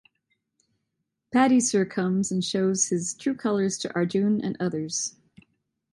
Paddy 1.31 1.59
sir 1.59 1.85
comes 1.85 2.31
and 2.31 2.43
shows 2.43 2.87
his 2.87 3.13
true 3.13 3.35
colors 3.35 3.77
to 3.77 3.93
Arjun 3.93 4.41
and 4.43 4.57
others. 4.59 5.15